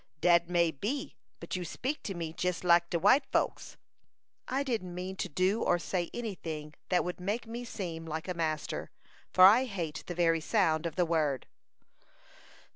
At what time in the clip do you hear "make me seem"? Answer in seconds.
7.19-8.07